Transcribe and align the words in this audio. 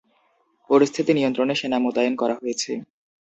পরিস্থিতি 0.69 1.11
নিয়ন্ত্রণে 1.15 1.53
সেনা 1.55 1.77
মোতায়েন 1.83 2.13
করা 2.21 2.35
হয়েছে। 2.39 2.71